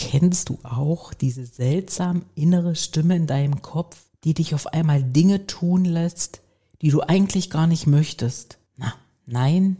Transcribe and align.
Kennst 0.00 0.48
du 0.48 0.58
auch 0.62 1.12
diese 1.12 1.44
seltsam 1.44 2.24
innere 2.34 2.74
Stimme 2.74 3.14
in 3.16 3.26
deinem 3.26 3.60
Kopf, 3.60 3.98
die 4.24 4.32
dich 4.32 4.54
auf 4.54 4.68
einmal 4.68 5.02
Dinge 5.02 5.46
tun 5.46 5.84
lässt, 5.84 6.40
die 6.80 6.88
du 6.88 7.02
eigentlich 7.02 7.50
gar 7.50 7.66
nicht 7.66 7.86
möchtest? 7.86 8.58
Na, 8.76 8.94
nein, 9.26 9.76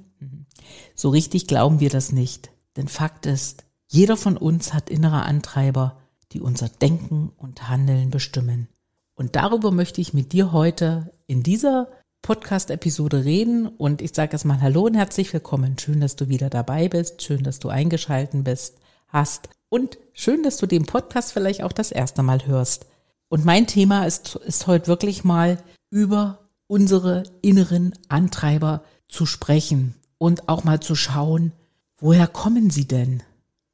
so 0.94 1.08
richtig 1.08 1.46
glauben 1.46 1.80
wir 1.80 1.88
das 1.88 2.12
nicht. 2.12 2.50
Denn 2.76 2.86
Fakt 2.86 3.24
ist, 3.24 3.64
jeder 3.88 4.18
von 4.18 4.36
uns 4.36 4.74
hat 4.74 4.90
innere 4.90 5.22
Antreiber, 5.22 5.96
die 6.32 6.42
unser 6.42 6.68
Denken 6.68 7.32
und 7.38 7.70
Handeln 7.70 8.10
bestimmen. 8.10 8.68
Und 9.14 9.36
darüber 9.36 9.70
möchte 9.70 10.02
ich 10.02 10.12
mit 10.12 10.34
dir 10.34 10.52
heute 10.52 11.14
in 11.28 11.42
dieser 11.42 11.88
Podcast-Episode 12.20 13.24
reden. 13.24 13.68
Und 13.68 14.02
ich 14.02 14.12
sage 14.14 14.32
erstmal 14.32 14.60
Hallo 14.60 14.82
und 14.82 14.96
herzlich 14.96 15.32
willkommen. 15.32 15.78
Schön, 15.78 16.02
dass 16.02 16.14
du 16.14 16.28
wieder 16.28 16.50
dabei 16.50 16.88
bist. 16.90 17.22
Schön, 17.22 17.42
dass 17.42 17.58
du 17.58 17.70
eingeschalten 17.70 18.44
bist, 18.44 18.79
hast. 19.12 19.48
Und 19.68 19.98
schön, 20.12 20.42
dass 20.42 20.56
du 20.56 20.66
den 20.66 20.86
Podcast 20.86 21.32
vielleicht 21.32 21.62
auch 21.62 21.72
das 21.72 21.92
erste 21.92 22.22
Mal 22.22 22.46
hörst. 22.46 22.86
Und 23.28 23.44
mein 23.44 23.66
Thema 23.66 24.06
ist, 24.06 24.36
ist 24.36 24.66
heute 24.66 24.88
wirklich 24.88 25.22
mal 25.24 25.62
über 25.90 26.48
unsere 26.66 27.24
inneren 27.42 27.92
Antreiber 28.08 28.82
zu 29.08 29.26
sprechen 29.26 29.94
und 30.18 30.48
auch 30.48 30.64
mal 30.64 30.80
zu 30.80 30.94
schauen, 30.94 31.52
woher 31.98 32.26
kommen 32.26 32.70
sie 32.70 32.86
denn? 32.86 33.22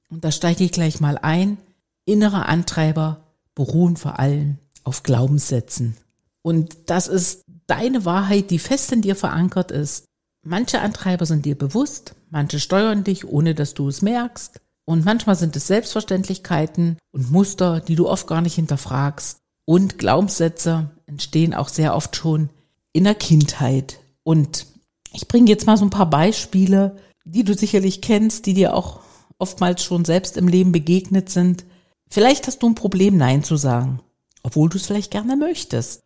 Und 0.08 0.24
da 0.24 0.30
steige 0.30 0.64
ich 0.64 0.72
gleich 0.72 1.00
mal 1.00 1.18
ein. 1.18 1.58
Innere 2.04 2.46
Antreiber 2.46 3.24
beruhen 3.54 3.96
vor 3.96 4.18
allem 4.18 4.58
auf 4.84 5.02
Glaubenssätzen. 5.02 5.96
Und 6.42 6.76
das 6.86 7.08
ist 7.08 7.44
deine 7.66 8.04
Wahrheit, 8.04 8.50
die 8.50 8.60
fest 8.60 8.92
in 8.92 9.02
dir 9.02 9.16
verankert 9.16 9.72
ist. 9.72 10.04
Manche 10.44 10.80
Antreiber 10.80 11.26
sind 11.26 11.44
dir 11.44 11.58
bewusst, 11.58 12.14
manche 12.30 12.60
steuern 12.60 13.02
dich, 13.02 13.26
ohne 13.26 13.54
dass 13.54 13.74
du 13.74 13.88
es 13.88 14.00
merkst. 14.00 14.60
Und 14.86 15.04
manchmal 15.04 15.34
sind 15.34 15.56
es 15.56 15.66
Selbstverständlichkeiten 15.66 16.96
und 17.10 17.30
Muster, 17.30 17.80
die 17.80 17.96
du 17.96 18.08
oft 18.08 18.26
gar 18.26 18.40
nicht 18.40 18.54
hinterfragst. 18.54 19.38
Und 19.66 19.98
Glaubenssätze 19.98 20.90
entstehen 21.06 21.54
auch 21.54 21.68
sehr 21.68 21.94
oft 21.94 22.14
schon 22.16 22.50
in 22.92 23.04
der 23.04 23.16
Kindheit. 23.16 23.98
Und 24.22 24.66
ich 25.12 25.26
bringe 25.28 25.50
jetzt 25.50 25.66
mal 25.66 25.76
so 25.76 25.84
ein 25.84 25.90
paar 25.90 26.08
Beispiele, 26.08 26.96
die 27.24 27.42
du 27.42 27.54
sicherlich 27.54 28.00
kennst, 28.00 28.46
die 28.46 28.54
dir 28.54 28.74
auch 28.74 29.00
oftmals 29.38 29.82
schon 29.82 30.04
selbst 30.04 30.36
im 30.36 30.46
Leben 30.46 30.70
begegnet 30.70 31.30
sind. 31.30 31.64
Vielleicht 32.08 32.46
hast 32.46 32.62
du 32.62 32.68
ein 32.68 32.76
Problem, 32.76 33.16
Nein 33.16 33.42
zu 33.42 33.56
sagen, 33.56 34.00
obwohl 34.44 34.68
du 34.68 34.78
es 34.78 34.86
vielleicht 34.86 35.10
gerne 35.10 35.36
möchtest. 35.36 36.04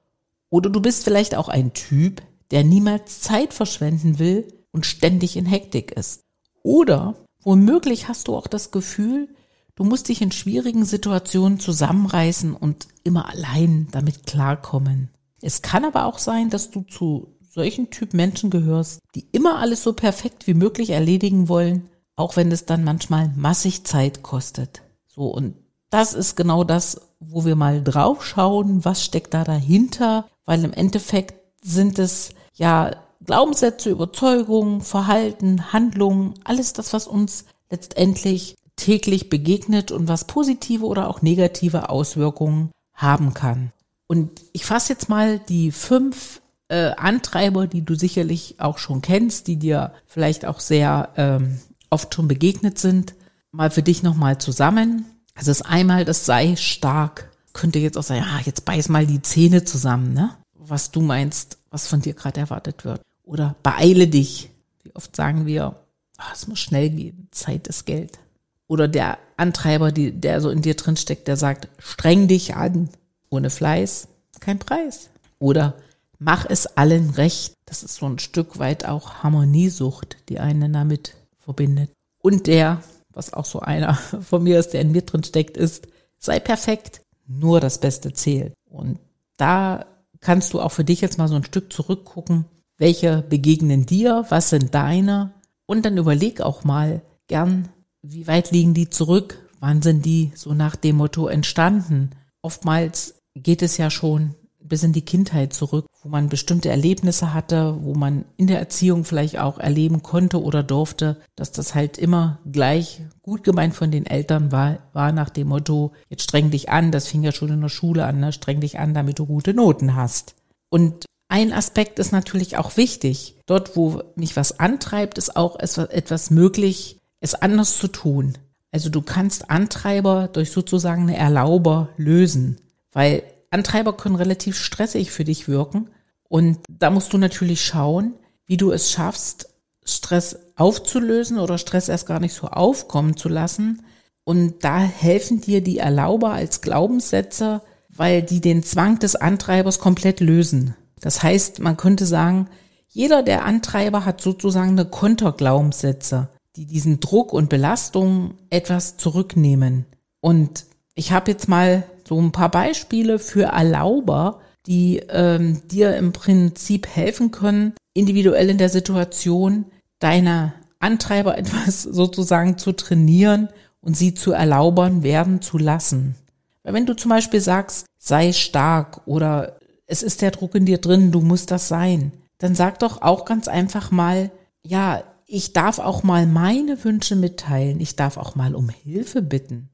Oder 0.49 0.71
du 0.71 0.81
bist 0.81 1.05
vielleicht 1.05 1.35
auch 1.35 1.49
ein 1.49 1.75
Typ, 1.75 2.23
der 2.51 2.65
niemals 2.65 3.21
Zeit 3.21 3.53
verschwenden 3.53 4.19
will 4.19 4.49
und 4.73 4.87
ständig 4.87 5.37
in 5.37 5.45
Hektik 5.45 5.93
ist. 5.93 6.23
Oder 6.63 7.15
Womöglich 7.43 8.09
hast 8.09 8.29
du 8.29 8.37
auch 8.37 8.47
das 8.47 8.71
Gefühl, 8.71 9.29
du 9.75 9.85
musst 9.85 10.09
dich 10.09 10.21
in 10.23 10.33
schwierigen 10.33 10.85
Situationen 10.85 11.59
zusammenreißen 11.59 12.55
und 12.55 12.89
immer 13.05 13.29
allein 13.29 13.89
damit 13.91 14.27
klarkommen. 14.27 15.11
Es 15.41 15.63
kann 15.63 15.85
aber 15.85 16.05
auch 16.05 16.19
sein, 16.19 16.51
dass 16.51 16.71
du 16.71 16.83
zu 16.83 17.35
solchen 17.51 17.91
Typ 17.91 18.15
Menschen 18.15 18.51
gehörst, 18.51 19.01
die 19.15 19.27
immer 19.33 19.59
alles 19.59 19.83
so 19.83 19.93
perfekt 19.93 20.47
wie 20.47 20.55
möglich 20.55 20.91
erledigen 20.91 21.49
wollen, 21.49 21.89
auch 22.15 22.37
wenn 22.37 22.53
es 22.53 22.67
dann 22.67 22.85
manchmal 22.85 23.33
massig 23.37 23.85
Zeit 23.85 24.23
kostet. 24.23 24.83
So, 25.09 25.25
und 25.29 25.55
das 25.89 26.15
ist 26.15 26.37
genau 26.37 26.63
das, 26.63 27.01
wo 27.19 27.45
wir 27.45 27.57
mal 27.57 27.83
drauf 27.83 28.25
schauen, 28.25 28.85
was 28.85 29.05
steckt 29.05 29.35
da 29.35 29.45
dahinter, 29.45 30.29
weil 30.45 30.65
im 30.65 30.73
Endeffekt 30.73 31.35
sind 31.63 31.99
es 31.99 32.31
ja 32.55 32.93
Glaubenssätze, 33.25 33.91
Überzeugungen, 33.91 34.81
Verhalten, 34.81 35.73
Handlungen, 35.73 36.35
alles 36.45 36.73
das, 36.73 36.93
was 36.93 37.07
uns 37.07 37.45
letztendlich 37.71 38.57
täglich 38.77 39.29
begegnet 39.29 39.93
und 39.93 40.09
was 40.09 40.27
positive 40.27 40.87
oder 40.87 41.09
auch 41.09 41.23
negative 41.23 41.91
Auswirkungen 41.91 42.71
haben 42.95 43.35
kann. 43.35 43.73
Und 44.07 44.43
ich 44.53 44.65
fasse 44.65 44.93
jetzt 44.93 45.09
mal 45.09 45.39
die 45.39 45.71
fünf 45.71 46.41
äh, 46.69 46.93
Antreiber, 46.97 47.67
die 47.67 47.85
du 47.85 47.95
sicherlich 47.95 48.57
auch 48.59 48.79
schon 48.79 49.03
kennst, 49.03 49.47
die 49.47 49.57
dir 49.57 49.93
vielleicht 50.07 50.47
auch 50.47 50.61
sehr 50.61 51.11
ähm, 51.17 51.61
oft 51.91 52.15
schon 52.15 52.27
begegnet 52.27 52.79
sind, 52.79 53.15
mal 53.53 53.71
für 53.71 53.83
dich 53.83 54.03
nochmal 54.03 54.39
zusammen. 54.39 55.05
Also 55.35 55.51
es 55.51 55.61
ist 55.61 55.67
einmal 55.67 56.05
das 56.05 56.27
sei 56.27 56.57
stark. 56.57 57.31
Könnte 57.53 57.79
jetzt 57.79 57.99
auch 57.99 58.03
sagen, 58.03 58.23
ja, 58.23 58.41
jetzt 58.45 58.65
beiß 58.65 58.89
mal 58.89 59.07
die 59.07 59.23
Zähne 59.23 59.65
zusammen, 59.65 60.13
ne? 60.13 60.37
Was 60.55 60.93
du 60.93 61.01
meinst, 61.01 61.59
was 61.71 61.89
von 61.89 62.01
dir 62.01 62.15
gerade 62.15 62.41
erwartet 62.41 62.85
wird. 62.85 63.01
Oder 63.31 63.55
beeile 63.63 64.09
dich. 64.09 64.51
Wie 64.83 64.95
oft 64.97 65.15
sagen 65.15 65.47
wir, 65.47 65.77
oh, 66.19 66.23
es 66.35 66.49
muss 66.49 66.59
schnell 66.59 66.91
gehen, 66.91 67.29
Zeit 67.31 67.69
ist 67.69 67.87
Geld. 67.87 68.19
Oder 68.67 68.89
der 68.89 69.19
Antreiber, 69.37 69.93
die, 69.93 70.11
der 70.11 70.41
so 70.41 70.51
in 70.51 70.63
dir 70.63 70.75
drin 70.75 70.97
steckt, 70.97 71.29
der 71.29 71.37
sagt, 71.37 71.69
streng 71.79 72.27
dich 72.27 72.57
an. 72.57 72.91
Ohne 73.31 73.51
Fleiß 73.51 74.09
kein 74.41 74.59
Preis. 74.59 75.11
Oder 75.39 75.77
mach 76.19 76.45
es 76.45 76.67
allen 76.77 77.11
recht. 77.11 77.55
Das 77.67 77.85
ist 77.85 77.97
so 77.97 78.07
ein 78.07 78.19
Stück 78.19 78.59
weit 78.59 78.85
auch 78.85 79.23
Harmoniesucht, 79.23 80.17
die 80.29 80.41
einen 80.41 80.73
damit 80.73 81.15
verbindet. 81.39 81.93
Und 82.21 82.49
der, 82.49 82.83
was 83.13 83.33
auch 83.33 83.45
so 83.45 83.61
einer 83.61 83.95
von 84.23 84.43
mir 84.43 84.59
ist, 84.59 84.71
der 84.71 84.81
in 84.81 84.91
mir 84.91 85.03
drin 85.03 85.23
steckt, 85.23 85.57
ist, 85.57 85.87
sei 86.19 86.41
perfekt, 86.41 87.03
nur 87.29 87.61
das 87.61 87.79
Beste 87.79 88.13
zählt. 88.13 88.55
Und 88.69 88.99
da 89.37 89.87
kannst 90.19 90.53
du 90.53 90.61
auch 90.61 90.73
für 90.73 90.85
dich 90.85 91.01
jetzt 91.01 91.17
mal 91.17 91.29
so 91.29 91.37
ein 91.37 91.45
Stück 91.45 91.73
zurückgucken 91.73 92.45
welche 92.81 93.23
begegnen 93.29 93.87
dir, 93.87 94.25
was 94.31 94.51
sind 94.51 94.75
deine 94.75 95.33
und 95.67 95.85
dann 95.85 95.99
überleg 95.99 96.41
auch 96.41 96.65
mal 96.65 97.03
gern, 97.29 97.69
wie 98.03 98.27
weit 98.27 98.51
liegen 98.51 98.75
die 98.75 98.91
zurück, 98.91 99.39
wann 99.61 99.83
sind 99.83 100.05
die 100.05 100.33
so 100.35 100.55
nach 100.55 100.75
dem 100.77 100.97
Motto 100.97 101.29
entstanden. 101.29 102.11
Oftmals 102.43 103.15
geht 103.35 103.63
es 103.63 103.77
ja 103.77 103.91
schon 103.91 104.35
bis 104.63 104.83
in 104.83 104.93
die 104.93 105.05
Kindheit 105.05 105.53
zurück, 105.53 105.87
wo 106.03 106.09
man 106.09 106.29
bestimmte 106.29 106.71
Erlebnisse 106.71 107.35
hatte, 107.35 107.77
wo 107.83 107.95
man 107.95 108.25
in 108.37 108.47
der 108.47 108.61
Erziehung 108.61 109.05
vielleicht 109.05 109.39
auch 109.39 109.59
erleben 109.59 110.03
konnte 110.03 110.43
oder 110.43 110.63
durfte, 110.63 111.17
dass 111.37 111.53
das 111.53 111.75
halt 111.75 111.99
immer 111.99 112.39
gleich 112.51 113.03
gut 113.21 113.45
gemeint 113.45 113.75
von 113.75 113.91
den 113.91 114.07
Eltern 114.07 114.53
war, 114.53 114.79
war 114.93 115.13
nach 115.13 115.29
dem 115.29 115.49
Motto, 115.49 115.93
jetzt 116.09 116.23
streng 116.23 116.51
dich 116.51 116.71
an, 116.71 116.93
das 116.93 117.09
fing 117.09 117.23
ja 117.23 117.33
schon 117.33 117.51
in 117.51 117.61
der 117.61 117.69
Schule 117.69 118.07
an, 118.07 118.21
ne? 118.21 118.33
streng 118.33 118.61
dich 118.61 118.79
an, 118.79 118.95
damit 118.95 119.19
du 119.19 119.27
gute 119.27 119.53
Noten 119.53 119.95
hast. 119.95 120.35
Und 120.71 121.05
ein 121.31 121.53
Aspekt 121.53 122.01
ist 122.01 122.11
natürlich 122.11 122.57
auch 122.57 122.77
wichtig. 122.77 123.37
Dort, 123.47 123.77
wo 123.77 124.03
mich 124.17 124.35
was 124.35 124.59
antreibt, 124.59 125.17
ist 125.17 125.37
auch 125.37 125.61
etwas 125.61 126.31
möglich, 126.31 126.99
es 127.21 127.37
anders 127.37 127.79
zu 127.79 127.87
tun. 127.87 128.37
Also 128.73 128.91
du 128.91 129.01
kannst 129.01 129.49
Antreiber 129.49 130.29
durch 130.33 130.51
sozusagen 130.51 131.03
eine 131.03 131.17
Erlauber 131.17 131.91
lösen, 131.97 132.61
weil 132.93 133.23
Antreiber 133.51 133.97
können 133.97 134.17
relativ 134.17 134.59
stressig 134.59 135.13
für 135.13 135.23
dich 135.23 135.47
wirken. 135.47 135.91
Und 136.29 136.59
da 136.69 136.91
musst 136.91 137.13
du 137.13 137.19
natürlich 137.19 137.65
schauen, 137.65 138.15
wie 138.47 138.57
du 138.57 138.73
es 138.73 138.91
schaffst, 138.91 139.55
Stress 139.85 140.37
aufzulösen 140.57 141.39
oder 141.39 141.59
Stress 141.59 141.89
erst 141.89 142.07
gar 142.07 142.19
nicht 142.19 142.35
so 142.35 142.49
aufkommen 142.49 143.17
zu 143.17 143.29
lassen. 143.29 143.83
Und 144.25 144.65
da 144.65 144.81
helfen 144.81 145.41
dir 145.41 145.63
die 145.63 145.79
Erlauber 145.79 146.33
als 146.33 146.61
Glaubenssätze, 146.61 147.63
weil 147.89 148.21
die 148.21 148.41
den 148.41 148.65
Zwang 148.65 148.99
des 148.99 149.15
Antreibers 149.15 149.79
komplett 149.79 150.19
lösen. 150.19 150.75
Das 151.01 151.23
heißt, 151.23 151.61
man 151.61 151.77
könnte 151.77 152.07
sagen, 152.07 152.49
jeder 152.89 153.23
der 153.23 153.45
Antreiber 153.45 154.05
hat 154.05 154.21
sozusagen 154.21 154.71
eine 154.71 154.85
Konterglaubenssätze, 154.85 156.29
die 156.57 156.67
diesen 156.67 157.01
Druck 157.01 157.33
und 157.33 157.49
Belastung 157.49 158.35
etwas 158.51 158.97
zurücknehmen. 158.97 159.87
Und 160.21 160.67
ich 160.95 161.13
habe 161.13 161.31
jetzt 161.31 161.49
mal 161.49 161.85
so 162.07 162.21
ein 162.21 162.33
paar 162.33 162.51
Beispiele 162.51 163.19
für 163.19 163.45
Erlauber, 163.45 164.41
die 164.67 165.03
ähm, 165.09 165.63
dir 165.69 165.97
im 165.97 166.13
Prinzip 166.13 166.89
helfen 166.89 167.31
können, 167.31 167.75
individuell 167.95 168.51
in 168.51 168.59
der 168.59 168.69
Situation 168.69 169.67
deine 170.01 170.53
Antreiber 170.81 171.39
etwas 171.39 171.85
sozusagen 171.85 172.59
zu 172.59 172.73
trainieren 172.73 173.49
und 173.81 173.97
sie 173.97 174.15
zu 174.15 174.33
erlaubern 174.33 175.03
werden 175.03 175.41
zu 175.41 175.59
lassen. 175.59 176.17
Weil 176.63 176.75
wenn 176.75 176.87
du 176.87 176.95
zum 176.95 177.09
Beispiel 177.09 177.41
sagst, 177.41 177.87
sei 177.99 178.33
stark 178.33 179.07
oder 179.07 179.60
es 179.91 180.05
ist 180.05 180.23
der 180.23 180.31
Druck 180.31 180.55
in 180.55 180.67
dir 180.67 180.79
drin, 180.79 181.11
du 181.11 181.21
musst 181.21 181.51
das 181.51 181.67
sein. 181.67 182.13
Dann 182.39 182.55
sag 182.55 182.79
doch 182.79 183.03
auch 183.03 183.25
ganz 183.25 183.49
einfach 183.49 183.91
mal, 183.91 184.31
ja, 184.63 185.03
ich 185.27 185.53
darf 185.53 185.79
auch 185.81 186.05
mal 186.05 186.27
meine 186.27 186.83
Wünsche 186.85 187.17
mitteilen. 187.17 187.81
Ich 187.81 187.97
darf 187.97 188.17
auch 188.17 188.37
mal 188.37 188.55
um 188.55 188.69
Hilfe 188.69 189.21
bitten. 189.21 189.69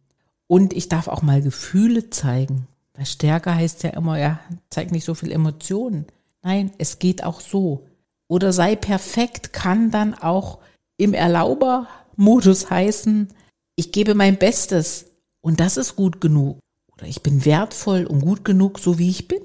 Und 0.47 0.73
ich 0.73 0.89
darf 0.89 1.09
auch 1.09 1.23
mal 1.23 1.43
Gefühle 1.43 2.09
zeigen. 2.11 2.67
Weil 2.95 3.05
Stärke 3.05 3.55
heißt 3.55 3.83
ja 3.83 3.91
immer, 3.91 4.19
ja, 4.19 4.41
zeig 4.71 4.91
nicht 4.91 5.05
so 5.05 5.15
viel 5.15 5.33
Emotionen. 5.33 6.07
Nein, 6.43 6.71
es 6.79 6.99
geht 6.99 7.23
auch 7.23 7.41
so. 7.41 7.87
Oder 8.27 8.53
sei 8.53 8.75
perfekt 8.75 9.53
kann 9.53 9.91
dann 9.91 10.15
auch 10.15 10.59
im 10.97 11.13
Erlaubermodus 11.13 12.71
heißen, 12.71 13.29
ich 13.77 13.93
gebe 13.93 14.15
mein 14.15 14.39
Bestes 14.39 15.07
und 15.43 15.61
das 15.61 15.77
ist 15.77 15.95
gut 15.95 16.23
genug. 16.23 16.59
Oder 16.95 17.07
ich 17.07 17.23
bin 17.23 17.45
wertvoll 17.45 18.07
und 18.07 18.21
gut 18.21 18.45
genug, 18.45 18.79
so 18.79 18.99
wie 18.99 19.11
ich 19.11 19.29
bin. 19.29 19.43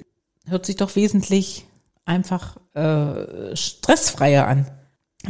Hört 0.48 0.66
sich 0.66 0.76
doch 0.76 0.96
wesentlich 0.96 1.66
einfach 2.06 2.58
äh, 2.74 3.56
stressfreier 3.56 4.48
an. 4.48 4.70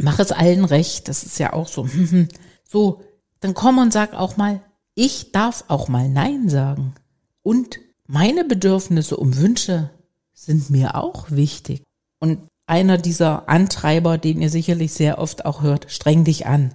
Mach 0.00 0.18
es 0.18 0.32
allen 0.32 0.64
recht, 0.64 1.08
das 1.08 1.22
ist 1.22 1.38
ja 1.38 1.52
auch 1.52 1.68
so. 1.68 1.86
so, 2.68 3.02
dann 3.40 3.54
komm 3.54 3.78
und 3.78 3.92
sag 3.92 4.14
auch 4.14 4.36
mal, 4.36 4.60
ich 4.94 5.32
darf 5.32 5.64
auch 5.68 5.88
mal 5.88 6.08
Nein 6.08 6.48
sagen. 6.48 6.94
Und 7.42 7.78
meine 8.06 8.44
Bedürfnisse 8.44 9.16
und 9.16 9.38
Wünsche 9.38 9.90
sind 10.32 10.70
mir 10.70 10.96
auch 10.96 11.30
wichtig. 11.30 11.82
Und 12.18 12.40
einer 12.66 12.98
dieser 12.98 13.48
Antreiber, 13.48 14.18
den 14.18 14.40
ihr 14.40 14.50
sicherlich 14.50 14.92
sehr 14.92 15.18
oft 15.18 15.44
auch 15.44 15.62
hört, 15.62 15.90
streng 15.90 16.24
dich 16.24 16.46
an. 16.46 16.74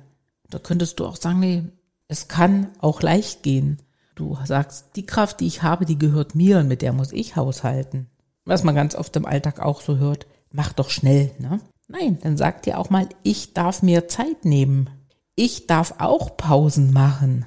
Da 0.49 0.59
könntest 0.59 0.99
du 0.99 1.05
auch 1.05 1.15
sagen, 1.15 1.39
nee, 1.39 1.63
es 2.07 2.27
kann 2.27 2.69
auch 2.79 3.01
leicht 3.01 3.43
gehen. 3.43 3.77
Du 4.15 4.37
sagst, 4.45 4.95
die 4.95 5.05
Kraft, 5.05 5.39
die 5.39 5.47
ich 5.47 5.63
habe, 5.63 5.85
die 5.85 5.97
gehört 5.97 6.35
mir 6.35 6.59
und 6.59 6.67
mit 6.67 6.81
der 6.81 6.93
muss 6.93 7.11
ich 7.11 7.35
haushalten. 7.35 8.07
Was 8.47 8.63
man 8.63 8.75
ganz 8.75 8.95
oft 8.95 9.13
im 9.17 9.25
Alltag 9.25 9.59
auch 9.59 9.81
so 9.81 9.97
hört, 9.97 10.25
mach 10.51 10.71
doch 10.71 10.89
schnell, 10.89 11.31
ne? 11.37 11.59
Nein, 11.89 12.17
dann 12.21 12.37
sag 12.37 12.63
dir 12.63 12.79
auch 12.79 12.89
mal, 12.89 13.07
ich 13.23 13.53
darf 13.53 13.81
mir 13.81 14.07
Zeit 14.07 14.45
nehmen. 14.45 14.89
Ich 15.35 15.67
darf 15.67 15.95
auch 15.99 16.37
Pausen 16.37 16.91
machen. 16.93 17.45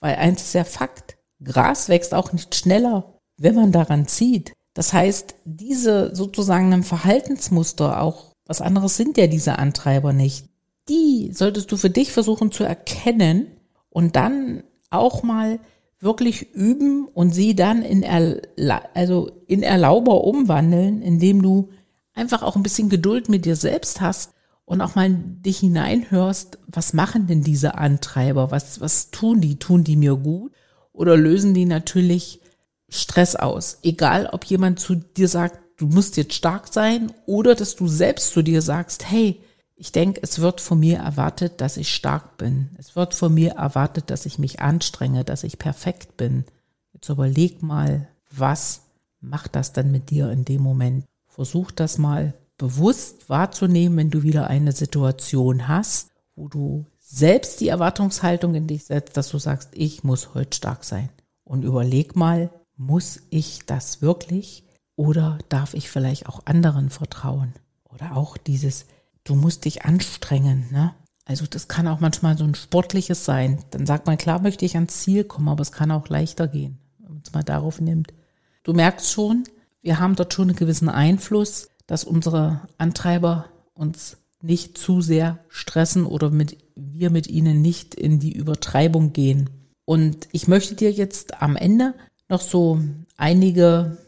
Weil 0.00 0.16
eins 0.16 0.42
ist 0.42 0.52
ja 0.52 0.64
Fakt. 0.64 1.16
Gras 1.42 1.88
wächst 1.88 2.14
auch 2.14 2.32
nicht 2.32 2.54
schneller, 2.54 3.18
wenn 3.38 3.54
man 3.54 3.72
daran 3.72 4.06
zieht. 4.06 4.52
Das 4.74 4.92
heißt, 4.92 5.34
diese 5.44 6.14
sozusagen 6.14 6.66
einem 6.66 6.84
Verhaltensmuster, 6.84 8.00
auch 8.00 8.32
was 8.46 8.60
anderes 8.60 8.96
sind 8.96 9.16
ja 9.16 9.26
diese 9.26 9.58
Antreiber 9.58 10.12
nicht, 10.12 10.46
die 10.88 11.30
solltest 11.32 11.72
du 11.72 11.76
für 11.76 11.90
dich 11.90 12.12
versuchen 12.12 12.52
zu 12.52 12.64
erkennen 12.64 13.46
und 13.88 14.16
dann 14.16 14.64
auch 14.90 15.22
mal 15.22 15.60
wirklich 16.02 16.52
üben 16.52 17.06
und 17.06 17.32
sie 17.32 17.54
dann 17.54 17.82
in, 17.82 18.02
Erla 18.02 18.82
also 18.92 19.30
in 19.46 19.62
Erlauber 19.62 20.24
umwandeln, 20.24 21.00
indem 21.00 21.42
du 21.42 21.70
einfach 22.12 22.42
auch 22.42 22.56
ein 22.56 22.64
bisschen 22.64 22.88
Geduld 22.88 23.28
mit 23.28 23.44
dir 23.44 23.56
selbst 23.56 24.00
hast 24.00 24.32
und 24.64 24.80
auch 24.80 24.96
mal 24.96 25.10
dich 25.10 25.58
hineinhörst, 25.58 26.58
was 26.66 26.92
machen 26.92 27.28
denn 27.28 27.42
diese 27.42 27.76
Antreiber? 27.76 28.50
Was, 28.50 28.80
was 28.80 29.10
tun 29.10 29.40
die? 29.40 29.58
Tun 29.58 29.84
die 29.84 29.96
mir 29.96 30.16
gut? 30.16 30.52
Oder 30.92 31.16
lösen 31.16 31.54
die 31.54 31.66
natürlich 31.66 32.40
Stress 32.88 33.36
aus? 33.36 33.78
Egal, 33.82 34.28
ob 34.32 34.44
jemand 34.44 34.80
zu 34.80 34.96
dir 34.96 35.28
sagt, 35.28 35.60
du 35.76 35.86
musst 35.86 36.16
jetzt 36.16 36.34
stark 36.34 36.72
sein 36.72 37.12
oder 37.26 37.54
dass 37.54 37.76
du 37.76 37.86
selbst 37.86 38.32
zu 38.32 38.42
dir 38.42 38.60
sagst, 38.60 39.08
hey, 39.10 39.40
ich 39.82 39.90
denke, 39.90 40.20
es 40.22 40.38
wird 40.38 40.60
von 40.60 40.78
mir 40.78 40.98
erwartet, 40.98 41.60
dass 41.60 41.76
ich 41.76 41.92
stark 41.92 42.36
bin. 42.36 42.70
Es 42.78 42.94
wird 42.94 43.14
von 43.14 43.34
mir 43.34 43.54
erwartet, 43.54 44.10
dass 44.10 44.26
ich 44.26 44.38
mich 44.38 44.60
anstrenge, 44.60 45.24
dass 45.24 45.42
ich 45.42 45.58
perfekt 45.58 46.16
bin. 46.16 46.44
Jetzt 46.92 47.08
überleg 47.08 47.64
mal, 47.64 48.06
was 48.30 48.82
macht 49.20 49.56
das 49.56 49.72
denn 49.72 49.90
mit 49.90 50.10
dir 50.10 50.30
in 50.30 50.44
dem 50.44 50.62
Moment? 50.62 51.04
Versuch 51.26 51.72
das 51.72 51.98
mal 51.98 52.32
bewusst 52.58 53.28
wahrzunehmen, 53.28 53.98
wenn 53.98 54.10
du 54.10 54.22
wieder 54.22 54.46
eine 54.46 54.70
Situation 54.70 55.66
hast, 55.66 56.10
wo 56.36 56.46
du 56.46 56.86
selbst 57.00 57.60
die 57.60 57.66
Erwartungshaltung 57.66 58.54
in 58.54 58.68
dich 58.68 58.84
setzt, 58.84 59.16
dass 59.16 59.30
du 59.30 59.38
sagst, 59.38 59.70
ich 59.72 60.04
muss 60.04 60.32
heute 60.32 60.56
stark 60.56 60.84
sein. 60.84 61.08
Und 61.42 61.64
überleg 61.64 62.14
mal, 62.14 62.52
muss 62.76 63.20
ich 63.30 63.66
das 63.66 64.00
wirklich 64.00 64.62
oder 64.94 65.38
darf 65.48 65.74
ich 65.74 65.90
vielleicht 65.90 66.28
auch 66.28 66.46
anderen 66.46 66.88
vertrauen? 66.88 67.52
Oder 67.82 68.14
auch 68.16 68.36
dieses, 68.36 68.86
du 69.24 69.34
musst 69.34 69.64
dich 69.64 69.84
anstrengen, 69.84 70.66
ne? 70.70 70.94
Also 71.24 71.46
das 71.46 71.68
kann 71.68 71.86
auch 71.86 72.00
manchmal 72.00 72.36
so 72.36 72.44
ein 72.44 72.56
sportliches 72.56 73.24
sein. 73.24 73.64
Dann 73.70 73.86
sagt 73.86 74.06
man, 74.06 74.18
klar 74.18 74.42
möchte 74.42 74.64
ich 74.64 74.74
ans 74.74 75.00
Ziel 75.00 75.22
kommen, 75.22 75.48
aber 75.48 75.62
es 75.62 75.70
kann 75.70 75.92
auch 75.92 76.08
leichter 76.08 76.48
gehen, 76.48 76.78
wenn 76.98 77.12
man 77.12 77.22
es 77.24 77.32
mal 77.32 77.44
darauf 77.44 77.80
nimmt. 77.80 78.12
Du 78.64 78.72
merkst 78.72 79.10
schon, 79.10 79.44
wir 79.82 80.00
haben 80.00 80.16
dort 80.16 80.34
schon 80.34 80.48
einen 80.48 80.56
gewissen 80.56 80.88
Einfluss 80.88 81.68
dass 81.86 82.04
unsere 82.04 82.62
Antreiber 82.78 83.50
uns 83.74 84.16
nicht 84.40 84.78
zu 84.78 85.00
sehr 85.02 85.38
stressen 85.48 86.06
oder 86.06 86.30
mit, 86.30 86.56
wir 86.74 87.10
mit 87.10 87.26
ihnen 87.26 87.62
nicht 87.62 87.94
in 87.94 88.18
die 88.18 88.32
Übertreibung 88.32 89.12
gehen. 89.12 89.50
Und 89.84 90.28
ich 90.32 90.48
möchte 90.48 90.74
dir 90.74 90.90
jetzt 90.90 91.42
am 91.42 91.54
Ende 91.56 91.94
noch 92.28 92.40
so 92.40 92.80
einige 93.16 93.98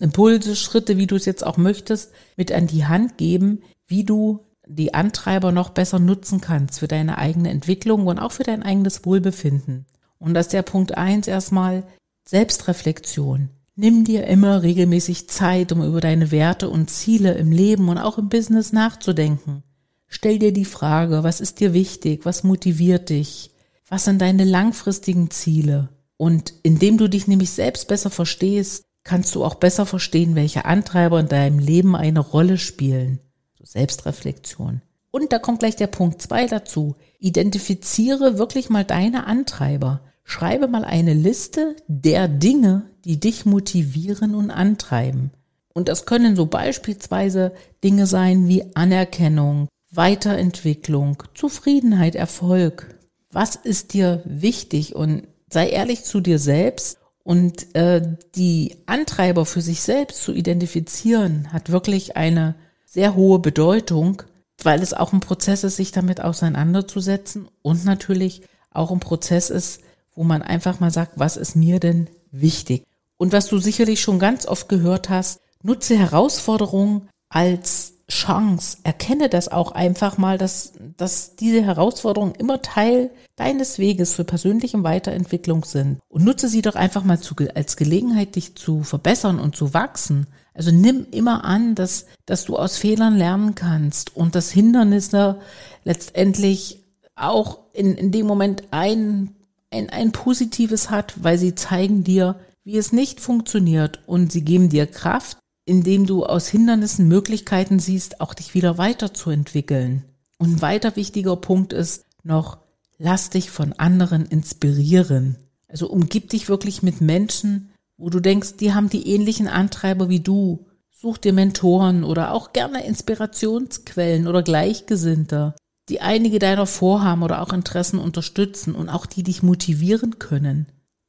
Impulse, 0.00 0.56
Schritte, 0.56 0.96
wie 0.96 1.06
du 1.06 1.16
es 1.16 1.24
jetzt 1.24 1.44
auch 1.44 1.56
möchtest, 1.56 2.12
mit 2.36 2.52
an 2.52 2.66
die 2.66 2.86
Hand 2.86 3.18
geben, 3.18 3.62
wie 3.86 4.04
du 4.04 4.40
die 4.68 4.94
Antreiber 4.94 5.50
noch 5.50 5.70
besser 5.70 5.98
nutzen 5.98 6.40
kannst 6.40 6.78
für 6.78 6.88
deine 6.88 7.18
eigene 7.18 7.50
Entwicklung 7.50 8.06
und 8.06 8.18
auch 8.18 8.32
für 8.32 8.44
dein 8.44 8.62
eigenes 8.62 9.04
Wohlbefinden. 9.04 9.86
Und 10.18 10.34
das 10.34 10.46
ist 10.46 10.52
der 10.52 10.62
Punkt 10.62 10.96
eins 10.96 11.26
erstmal 11.26 11.84
Selbstreflexion. 12.26 13.50
Nimm 13.76 14.04
dir 14.04 14.26
immer 14.26 14.62
regelmäßig 14.62 15.28
Zeit, 15.28 15.72
um 15.72 15.84
über 15.84 16.00
deine 16.00 16.30
Werte 16.30 16.68
und 16.68 16.90
Ziele 16.90 17.34
im 17.34 17.52
Leben 17.52 17.88
und 17.88 17.98
auch 17.98 18.18
im 18.18 18.28
Business 18.28 18.72
nachzudenken. 18.72 19.62
Stell 20.08 20.38
dir 20.38 20.52
die 20.52 20.64
Frage, 20.64 21.22
was 21.22 21.40
ist 21.40 21.60
dir 21.60 21.72
wichtig, 21.72 22.24
was 22.24 22.42
motiviert 22.42 23.10
dich, 23.10 23.52
was 23.88 24.04
sind 24.04 24.20
deine 24.20 24.44
langfristigen 24.44 25.30
Ziele? 25.30 25.90
Und 26.16 26.52
indem 26.62 26.98
du 26.98 27.08
dich 27.08 27.28
nämlich 27.28 27.50
selbst 27.50 27.86
besser 27.88 28.10
verstehst, 28.10 28.84
kannst 29.04 29.34
du 29.34 29.44
auch 29.44 29.54
besser 29.54 29.86
verstehen, 29.86 30.34
welche 30.34 30.64
Antreiber 30.64 31.20
in 31.20 31.28
deinem 31.28 31.58
Leben 31.58 31.94
eine 31.94 32.20
Rolle 32.20 32.58
spielen. 32.58 33.20
Selbstreflexion. 33.64 34.82
Und 35.10 35.32
da 35.32 35.38
kommt 35.38 35.60
gleich 35.60 35.76
der 35.76 35.86
Punkt 35.86 36.20
zwei 36.20 36.46
dazu. 36.46 36.96
Identifiziere 37.18 38.38
wirklich 38.38 38.70
mal 38.70 38.84
deine 38.84 39.26
Antreiber. 39.26 40.02
Schreibe 40.24 40.68
mal 40.68 40.84
eine 40.84 41.14
Liste 41.14 41.76
der 41.86 42.28
Dinge, 42.28 42.90
die 43.04 43.18
dich 43.18 43.46
motivieren 43.46 44.34
und 44.34 44.50
antreiben. 44.50 45.30
Und 45.72 45.88
das 45.88 46.04
können 46.06 46.36
so 46.36 46.46
beispielsweise 46.46 47.52
Dinge 47.82 48.06
sein 48.06 48.48
wie 48.48 48.64
Anerkennung, 48.74 49.68
Weiterentwicklung, 49.90 51.22
Zufriedenheit, 51.34 52.14
Erfolg. 52.14 52.94
Was 53.30 53.56
ist 53.56 53.94
dir 53.94 54.22
wichtig? 54.24 54.94
Und 54.94 55.22
sei 55.50 55.70
ehrlich 55.70 56.04
zu 56.04 56.20
dir 56.20 56.38
selbst. 56.38 56.98
Und 57.22 57.74
äh, 57.74 58.16
die 58.34 58.76
Antreiber 58.86 59.44
für 59.46 59.60
sich 59.60 59.82
selbst 59.82 60.22
zu 60.22 60.32
identifizieren, 60.32 61.52
hat 61.52 61.70
wirklich 61.70 62.16
eine 62.16 62.54
sehr 62.98 63.14
hohe 63.14 63.38
Bedeutung, 63.38 64.24
weil 64.64 64.82
es 64.82 64.92
auch 64.92 65.12
ein 65.12 65.20
Prozess 65.20 65.62
ist, 65.62 65.76
sich 65.76 65.92
damit 65.92 66.20
auseinanderzusetzen 66.20 67.46
und 67.62 67.84
natürlich 67.84 68.42
auch 68.72 68.90
ein 68.90 68.98
Prozess 68.98 69.50
ist, 69.50 69.82
wo 70.16 70.24
man 70.24 70.42
einfach 70.42 70.80
mal 70.80 70.90
sagt, 70.90 71.12
was 71.14 71.36
ist 71.36 71.54
mir 71.54 71.78
denn 71.78 72.10
wichtig? 72.32 72.82
Und 73.16 73.30
was 73.32 73.46
du 73.46 73.58
sicherlich 73.58 74.00
schon 74.00 74.18
ganz 74.18 74.46
oft 74.46 74.68
gehört 74.68 75.10
hast, 75.10 75.40
nutze 75.62 75.96
Herausforderungen 75.96 77.08
als 77.28 77.92
Chance. 78.10 78.78
Erkenne 78.82 79.28
das 79.28 79.46
auch 79.46 79.70
einfach 79.70 80.18
mal, 80.18 80.36
dass, 80.36 80.72
dass 80.96 81.36
diese 81.36 81.62
Herausforderungen 81.62 82.34
immer 82.34 82.62
Teil 82.62 83.10
deines 83.36 83.78
Weges 83.78 84.14
für 84.14 84.24
persönliche 84.24 84.82
Weiterentwicklung 84.82 85.64
sind. 85.64 86.00
Und 86.08 86.24
nutze 86.24 86.48
sie 86.48 86.62
doch 86.62 86.74
einfach 86.74 87.04
mal 87.04 87.20
zu, 87.20 87.36
als 87.54 87.76
Gelegenheit, 87.76 88.34
dich 88.34 88.56
zu 88.56 88.82
verbessern 88.82 89.38
und 89.38 89.54
zu 89.54 89.72
wachsen. 89.72 90.26
Also 90.58 90.72
nimm 90.72 91.06
immer 91.12 91.44
an, 91.44 91.74
dass, 91.74 92.06
dass 92.26 92.44
du 92.44 92.56
aus 92.56 92.76
Fehlern 92.76 93.16
lernen 93.16 93.54
kannst 93.54 94.14
und 94.14 94.34
dass 94.34 94.50
Hindernisse 94.50 95.40
letztendlich 95.84 96.84
auch 97.14 97.60
in, 97.72 97.94
in 97.94 98.12
dem 98.12 98.26
Moment 98.26 98.64
ein 98.72 99.34
ein, 99.70 99.90
ein 99.90 100.12
positives 100.12 100.90
hat, 100.90 101.22
weil 101.22 101.38
sie 101.38 101.54
zeigen 101.54 102.04
dir, 102.04 102.36
wie 102.64 102.76
es 102.76 102.92
nicht 102.92 103.20
funktioniert 103.20 104.00
und 104.06 104.32
sie 104.32 104.42
geben 104.42 104.68
dir 104.68 104.86
Kraft, 104.86 105.38
indem 105.64 106.06
du 106.06 106.24
aus 106.24 106.48
Hindernissen 106.48 107.08
Möglichkeiten 107.08 107.78
siehst, 107.78 108.20
auch 108.20 108.34
dich 108.34 108.54
wieder 108.54 108.78
weiterzuentwickeln. 108.78 110.04
Und 110.38 110.56
ein 110.56 110.62
weiter 110.62 110.96
wichtiger 110.96 111.36
Punkt 111.36 111.72
ist 111.72 112.04
noch, 112.22 112.58
lass 112.98 113.30
dich 113.30 113.50
von 113.50 113.72
anderen 113.74 114.26
inspirieren. 114.26 115.36
Also 115.68 115.88
umgib 115.90 116.30
dich 116.30 116.48
wirklich 116.48 116.82
mit 116.82 117.00
Menschen, 117.00 117.70
wo 117.98 118.08
du 118.08 118.20
denkst, 118.20 118.56
die 118.56 118.72
haben 118.72 118.88
die 118.88 119.08
ähnlichen 119.08 119.48
Antreiber 119.48 120.08
wie 120.08 120.20
du. 120.20 120.66
Such 120.90 121.18
dir 121.18 121.32
Mentoren 121.32 122.02
oder 122.02 122.32
auch 122.32 122.52
gerne 122.52 122.84
Inspirationsquellen 122.84 124.26
oder 124.26 124.42
Gleichgesinnte 124.42 125.54
die 125.88 126.00
einige 126.00 126.38
deiner 126.38 126.66
Vorhaben 126.66 127.22
oder 127.22 127.40
auch 127.40 127.52
Interessen 127.52 127.98
unterstützen 127.98 128.74
und 128.74 128.88
auch 128.88 129.06
die 129.06 129.22
dich 129.22 129.42
motivieren 129.42 130.18
können. 130.18 130.66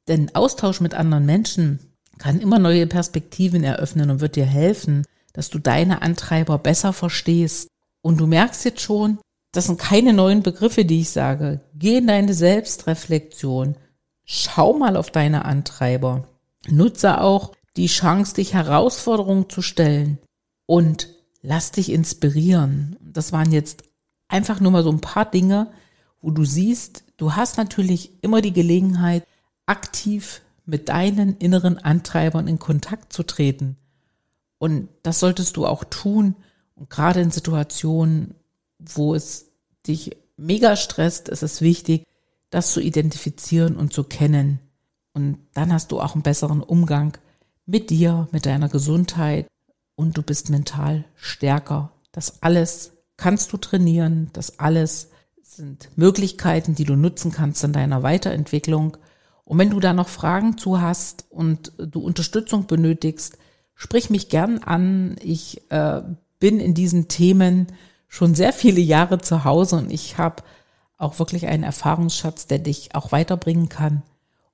Denn 0.08 0.34
Austausch 0.34 0.80
mit 0.80 0.94
anderen 0.94 1.26
Menschen 1.26 1.78
kann 2.18 2.40
immer 2.40 2.58
neue 2.58 2.86
Perspektiven 2.86 3.62
eröffnen 3.62 4.10
und 4.10 4.20
wird 4.20 4.36
dir 4.36 4.46
helfen, 4.46 5.04
dass 5.32 5.50
du 5.50 5.58
deine 5.58 6.02
Antreiber 6.02 6.58
besser 6.58 6.92
verstehst. 6.92 7.68
Und 8.02 8.18
du 8.18 8.26
merkst 8.26 8.64
jetzt 8.64 8.80
schon, 8.80 9.18
das 9.52 9.66
sind 9.66 9.78
keine 9.78 10.12
neuen 10.12 10.42
Begriffe, 10.42 10.84
die 10.84 11.00
ich 11.00 11.10
sage. 11.10 11.60
Geh 11.74 11.98
in 11.98 12.06
deine 12.06 12.34
Selbstreflexion. 12.34 13.76
Schau 14.24 14.72
mal 14.74 14.96
auf 14.96 15.10
deine 15.10 15.44
Antreiber. 15.44 16.24
Nutze 16.70 17.20
auch 17.20 17.52
die 17.76 17.86
Chance, 17.86 18.34
dich 18.34 18.54
Herausforderungen 18.54 19.48
zu 19.48 19.62
stellen 19.62 20.18
und 20.66 21.08
lass 21.42 21.72
dich 21.72 21.90
inspirieren. 21.90 22.96
Das 23.00 23.32
waren 23.32 23.52
jetzt 23.52 23.84
einfach 24.28 24.60
nur 24.60 24.72
mal 24.72 24.82
so 24.82 24.90
ein 24.90 25.00
paar 25.00 25.30
Dinge, 25.30 25.70
wo 26.20 26.30
du 26.30 26.44
siehst, 26.44 27.04
du 27.16 27.34
hast 27.34 27.56
natürlich 27.56 28.22
immer 28.22 28.40
die 28.42 28.52
Gelegenheit, 28.52 29.26
aktiv 29.66 30.42
mit 30.66 30.88
deinen 30.88 31.36
inneren 31.38 31.78
Antreibern 31.78 32.46
in 32.48 32.58
Kontakt 32.58 33.12
zu 33.12 33.22
treten. 33.22 33.76
Und 34.58 34.88
das 35.02 35.20
solltest 35.20 35.56
du 35.56 35.66
auch 35.66 35.84
tun. 35.84 36.36
Und 36.74 36.90
gerade 36.90 37.20
in 37.20 37.30
Situationen, 37.30 38.34
wo 38.78 39.14
es 39.14 39.50
dich 39.86 40.16
mega 40.36 40.76
stresst, 40.76 41.28
ist 41.28 41.42
es 41.42 41.60
wichtig, 41.60 42.06
das 42.50 42.72
zu 42.72 42.80
identifizieren 42.80 43.76
und 43.76 43.92
zu 43.92 44.04
kennen. 44.04 44.60
Und 45.12 45.38
dann 45.54 45.72
hast 45.72 45.92
du 45.92 46.00
auch 46.00 46.14
einen 46.14 46.22
besseren 46.22 46.62
Umgang 46.62 47.16
mit 47.66 47.90
dir, 47.90 48.28
mit 48.32 48.46
deiner 48.46 48.68
Gesundheit 48.68 49.46
und 49.96 50.16
du 50.16 50.22
bist 50.22 50.50
mental 50.50 51.04
stärker. 51.14 51.92
Das 52.12 52.42
alles 52.42 52.92
kannst 53.16 53.52
du 53.52 53.56
trainieren, 53.56 54.30
das 54.32 54.58
alles 54.58 55.10
sind 55.42 55.90
Möglichkeiten, 55.96 56.74
die 56.74 56.84
du 56.84 56.96
nutzen 56.96 57.32
kannst 57.32 57.62
in 57.64 57.72
deiner 57.72 58.02
Weiterentwicklung. 58.02 58.96
Und 59.44 59.58
wenn 59.58 59.70
du 59.70 59.80
da 59.80 59.92
noch 59.92 60.08
Fragen 60.08 60.56
zu 60.58 60.80
hast 60.80 61.26
und 61.28 61.72
du 61.76 62.00
Unterstützung 62.00 62.66
benötigst, 62.66 63.36
sprich 63.74 64.10
mich 64.10 64.28
gern 64.28 64.58
an. 64.58 65.16
Ich 65.22 65.70
äh, 65.70 66.02
bin 66.38 66.60
in 66.60 66.74
diesen 66.74 67.08
Themen 67.08 67.66
schon 68.08 68.34
sehr 68.34 68.52
viele 68.52 68.80
Jahre 68.80 69.18
zu 69.18 69.44
Hause 69.44 69.76
und 69.76 69.90
ich 69.90 70.18
habe 70.18 70.42
auch 70.98 71.18
wirklich 71.18 71.46
einen 71.46 71.62
Erfahrungsschatz, 71.62 72.46
der 72.46 72.58
dich 72.58 72.94
auch 72.94 73.10
weiterbringen 73.10 73.68
kann. 73.68 74.02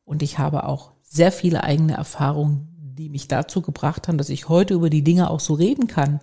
Und 0.06 0.22
ich 0.22 0.38
habe 0.38 0.64
auch 0.64 0.92
sehr 1.02 1.30
viele 1.30 1.62
eigene 1.62 1.94
Erfahrungen, 1.94 2.94
die 2.96 3.10
mich 3.10 3.28
dazu 3.28 3.60
gebracht 3.60 4.08
haben, 4.08 4.16
dass 4.16 4.30
ich 4.30 4.48
heute 4.48 4.72
über 4.72 4.88
die 4.88 5.04
Dinge 5.04 5.28
auch 5.28 5.40
so 5.40 5.52
reden 5.52 5.86
kann. 5.86 6.20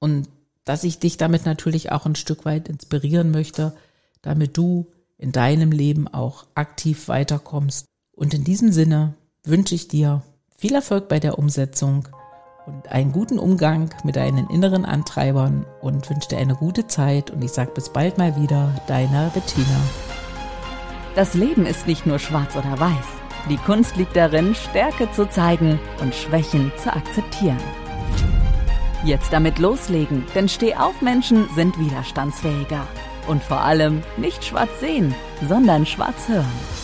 Und 0.00 0.28
dass 0.64 0.82
ich 0.82 0.98
dich 0.98 1.16
damit 1.16 1.46
natürlich 1.46 1.92
auch 1.92 2.06
ein 2.06 2.16
Stück 2.16 2.44
weit 2.44 2.68
inspirieren 2.68 3.30
möchte, 3.30 3.72
damit 4.22 4.56
du 4.56 4.88
in 5.18 5.30
deinem 5.30 5.70
Leben 5.70 6.08
auch 6.08 6.46
aktiv 6.54 7.06
weiterkommst. 7.06 7.86
Und 8.12 8.34
in 8.34 8.42
diesem 8.42 8.72
Sinne 8.72 9.14
wünsche 9.44 9.74
ich 9.74 9.86
dir 9.86 10.22
viel 10.56 10.74
Erfolg 10.74 11.08
bei 11.08 11.20
der 11.20 11.38
Umsetzung 11.38 12.08
und 12.66 12.88
einen 12.88 13.12
guten 13.12 13.38
Umgang 13.38 13.90
mit 14.04 14.16
deinen 14.16 14.48
inneren 14.50 14.84
Antreibern 14.84 15.66
und 15.80 16.08
wünsche 16.08 16.28
dir 16.28 16.38
eine 16.38 16.54
gute 16.54 16.86
Zeit 16.86 17.30
und 17.30 17.42
ich 17.42 17.52
sage 17.52 17.72
bis 17.72 17.90
bald 17.90 18.18
mal 18.18 18.40
wieder, 18.40 18.72
deine 18.86 19.30
Bettina. 19.34 19.80
Das 21.14 21.34
Leben 21.34 21.66
ist 21.66 21.86
nicht 21.86 22.06
nur 22.06 22.18
schwarz 22.18 22.56
oder 22.56 22.80
weiß. 22.80 23.06
Die 23.50 23.58
Kunst 23.58 23.96
liegt 23.96 24.16
darin, 24.16 24.54
Stärke 24.54 25.10
zu 25.12 25.28
zeigen 25.28 25.78
und 26.00 26.14
Schwächen 26.14 26.72
zu 26.82 26.90
akzeptieren. 26.90 27.60
Jetzt 29.04 29.32
damit 29.32 29.58
loslegen, 29.58 30.24
denn 30.34 30.48
Stehaufmenschen 30.48 31.48
sind 31.54 31.78
widerstandsfähiger. 31.78 32.86
Und 33.26 33.42
vor 33.42 33.60
allem 33.60 34.02
nicht 34.16 34.44
schwarz 34.44 34.70
sehen, 34.80 35.14
sondern 35.46 35.84
schwarz 35.84 36.28
hören. 36.28 36.81